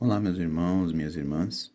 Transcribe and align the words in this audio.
Olá, 0.00 0.20
meus 0.20 0.38
irmãos, 0.38 0.92
minhas 0.92 1.16
irmãs. 1.16 1.74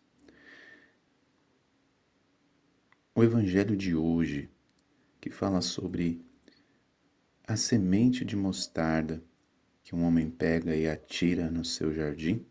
O 3.14 3.22
evangelho 3.22 3.76
de 3.76 3.94
hoje, 3.94 4.50
que 5.20 5.28
fala 5.28 5.60
sobre 5.60 6.24
a 7.46 7.54
semente 7.54 8.24
de 8.24 8.34
mostarda 8.34 9.22
que 9.82 9.94
um 9.94 10.02
homem 10.04 10.30
pega 10.30 10.74
e 10.74 10.88
atira 10.88 11.50
no 11.50 11.66
seu 11.66 11.92
jardim, 11.92 12.46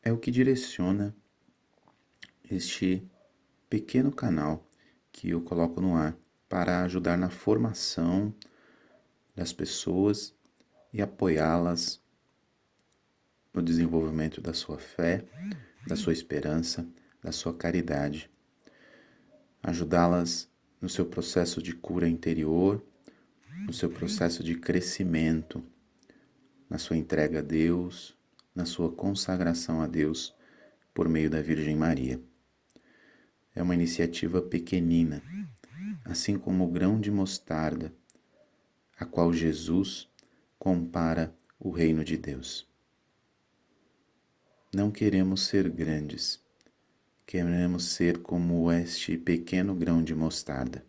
é 0.00 0.12
o 0.12 0.18
que 0.18 0.30
direciona 0.30 1.12
este 2.48 3.04
pequeno 3.68 4.12
canal 4.12 4.64
que 5.10 5.30
eu 5.30 5.42
coloco 5.42 5.80
no 5.80 5.96
ar 5.96 6.16
para 6.48 6.84
ajudar 6.84 7.18
na 7.18 7.30
formação 7.30 8.32
das 9.34 9.52
pessoas 9.52 10.32
e 10.94 11.02
apoiá-las 11.02 12.00
no 13.52 13.60
desenvolvimento 13.60 14.40
da 14.40 14.54
sua 14.54 14.78
fé, 14.78 15.24
da 15.88 15.96
sua 15.96 16.12
esperança, 16.12 16.86
da 17.20 17.32
sua 17.32 17.52
caridade, 17.52 18.30
ajudá-las 19.60 20.48
no 20.80 20.88
seu 20.88 21.04
processo 21.04 21.60
de 21.60 21.74
cura 21.74 22.08
interior, 22.08 22.80
no 23.66 23.72
seu 23.72 23.90
processo 23.90 24.44
de 24.44 24.54
crescimento, 24.54 25.64
na 26.70 26.78
sua 26.78 26.96
entrega 26.96 27.40
a 27.40 27.42
Deus, 27.42 28.16
na 28.54 28.64
sua 28.64 28.92
consagração 28.92 29.80
a 29.80 29.88
Deus 29.88 30.32
por 30.94 31.08
meio 31.08 31.28
da 31.28 31.42
Virgem 31.42 31.74
Maria. 31.74 32.22
É 33.52 33.60
uma 33.60 33.74
iniciativa 33.74 34.40
pequenina, 34.40 35.20
assim 36.04 36.38
como 36.38 36.64
o 36.64 36.70
grão 36.70 37.00
de 37.00 37.10
mostarda, 37.10 37.92
a 38.96 39.04
qual 39.04 39.32
Jesus 39.32 40.08
compara 40.64 41.36
o 41.60 41.70
reino 41.70 42.02
de 42.02 42.16
Deus. 42.16 42.66
Não 44.74 44.90
queremos 44.90 45.42
ser 45.42 45.68
grandes, 45.68 46.42
queremos 47.26 47.84
ser 47.84 48.22
como 48.22 48.72
este 48.72 49.18
pequeno 49.18 49.74
grão 49.74 50.02
de 50.02 50.14
mostarda. 50.14 50.82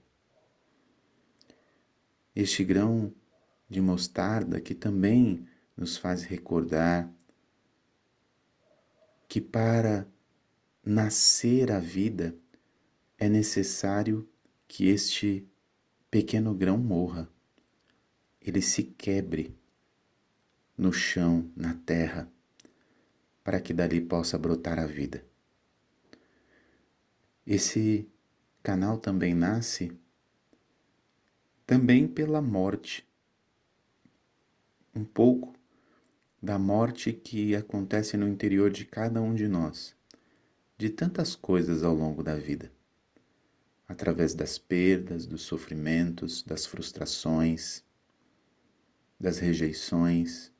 Este 2.33 2.63
grão 2.63 3.13
de 3.69 3.81
mostarda 3.81 4.61
que 4.61 4.73
também 4.73 5.45
nos 5.75 5.97
faz 5.97 6.23
recordar 6.23 7.13
que 9.27 9.41
para 9.41 10.07
nascer 10.85 11.69
a 11.69 11.79
vida 11.79 12.33
é 13.17 13.27
necessário 13.27 14.25
que 14.69 14.87
este 14.87 15.45
pequeno 16.09 16.53
grão 16.53 16.77
morra, 16.77 17.29
ele 18.39 18.61
se 18.61 18.81
quebre 18.81 19.53
no 20.77 20.91
chão, 20.91 21.49
na 21.55 21.73
terra, 21.73 22.29
para 23.43 23.61
que 23.61 23.73
dali 23.73 24.01
possa 24.01 24.37
brotar 24.37 24.79
a 24.79 24.85
vida. 24.85 25.23
Esse 27.45 28.09
canal 28.63 28.97
também 28.97 29.33
nasce 29.33 29.91
também 31.65 32.07
pela 32.07 32.41
morte. 32.41 33.07
Um 34.93 35.03
pouco 35.03 35.53
da 36.41 36.59
morte 36.59 37.11
que 37.11 37.55
acontece 37.55 38.17
no 38.17 38.27
interior 38.27 38.69
de 38.69 38.85
cada 38.85 39.21
um 39.21 39.33
de 39.33 39.47
nós, 39.47 39.95
de 40.77 40.89
tantas 40.89 41.35
coisas 41.35 41.83
ao 41.83 41.93
longo 41.93 42.21
da 42.21 42.35
vida, 42.35 42.71
através 43.87 44.33
das 44.33 44.57
perdas, 44.57 45.25
dos 45.25 45.41
sofrimentos, 45.41 46.43
das 46.43 46.65
frustrações, 46.65 47.83
das 49.19 49.39
rejeições, 49.39 50.51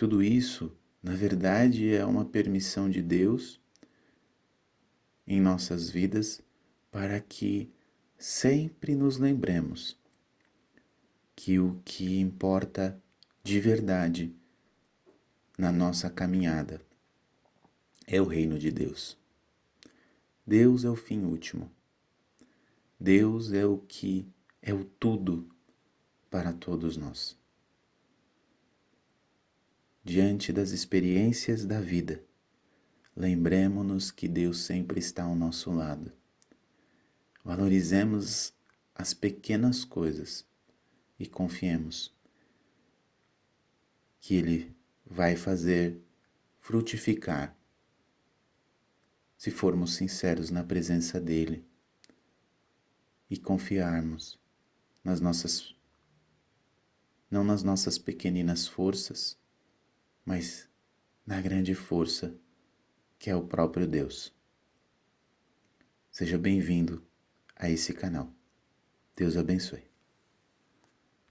Tudo 0.00 0.22
isso, 0.22 0.74
na 1.02 1.14
verdade, 1.14 1.94
é 1.94 2.02
uma 2.06 2.24
permissão 2.24 2.88
de 2.88 3.02
Deus 3.02 3.60
em 5.26 5.38
nossas 5.38 5.90
vidas 5.90 6.40
para 6.90 7.20
que 7.20 7.70
sempre 8.16 8.94
nos 8.94 9.18
lembremos 9.18 9.98
que 11.36 11.58
o 11.58 11.82
que 11.84 12.18
importa 12.18 12.98
de 13.42 13.60
verdade 13.60 14.34
na 15.58 15.70
nossa 15.70 16.08
caminhada 16.08 16.80
é 18.06 18.22
o 18.22 18.24
reino 18.24 18.58
de 18.58 18.70
Deus. 18.70 19.18
Deus 20.46 20.82
é 20.82 20.88
o 20.88 20.96
fim 20.96 21.24
último. 21.24 21.70
Deus 22.98 23.52
é 23.52 23.66
o 23.66 23.76
que 23.76 24.26
é 24.62 24.72
o 24.72 24.82
tudo 24.82 25.46
para 26.30 26.54
todos 26.54 26.96
nós 26.96 27.38
diante 30.10 30.52
das 30.52 30.72
experiências 30.72 31.64
da 31.64 31.80
vida, 31.80 32.20
lembremos-nos 33.14 34.10
que 34.10 34.26
Deus 34.26 34.58
sempre 34.58 34.98
está 34.98 35.22
ao 35.22 35.36
nosso 35.36 35.70
lado. 35.70 36.12
Valorizemos 37.44 38.52
as 38.92 39.14
pequenas 39.14 39.84
coisas 39.84 40.44
e 41.16 41.28
confiemos 41.28 42.12
que 44.20 44.34
Ele 44.34 44.74
vai 45.06 45.36
fazer 45.36 46.02
frutificar 46.58 47.56
se 49.38 49.52
formos 49.52 49.94
sinceros 49.94 50.50
na 50.50 50.64
presença 50.64 51.20
dEle 51.20 51.64
e 53.30 53.38
confiarmos 53.38 54.36
nas 55.04 55.20
nossas 55.20 55.72
não 57.30 57.44
nas 57.44 57.62
nossas 57.62 57.96
pequeninas 57.96 58.66
forças, 58.66 59.38
mas 60.24 60.68
na 61.26 61.40
grande 61.40 61.74
força 61.74 62.34
que 63.18 63.28
é 63.28 63.36
o 63.36 63.46
próprio 63.46 63.86
Deus. 63.86 64.34
Seja 66.10 66.38
bem-vindo 66.38 67.06
a 67.54 67.68
esse 67.68 67.92
canal. 67.92 68.32
Deus 69.14 69.36
abençoe. 69.36 69.89